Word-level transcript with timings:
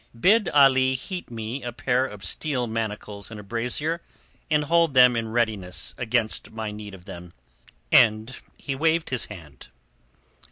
"Bid 0.19 0.49
Ali 0.49 0.95
heat 0.95 1.29
me 1.29 1.61
a 1.61 1.71
pair 1.71 2.07
of 2.07 2.25
steel 2.25 2.65
manacles 2.65 3.29
in 3.29 3.37
a 3.37 3.43
brazier 3.43 4.01
and 4.49 4.65
hold 4.65 4.95
them 4.95 5.15
in 5.15 5.27
readiness 5.31 5.93
against 5.95 6.49
my 6.51 6.71
need 6.71 6.95
of 6.95 7.05
them." 7.05 7.33
And 7.91 8.35
he 8.57 8.73
waved 8.73 9.11
his 9.11 9.25
hand. 9.25 9.67